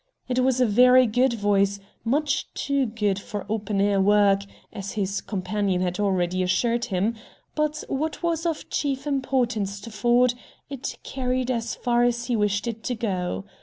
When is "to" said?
9.81-9.91, 12.85-12.95